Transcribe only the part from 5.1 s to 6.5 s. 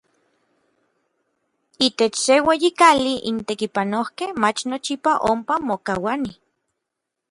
ompa mokauanij.